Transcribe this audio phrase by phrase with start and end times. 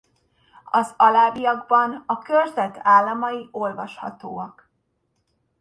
[0.71, 4.69] Az alábbiakban a körzet államai olvashatóak.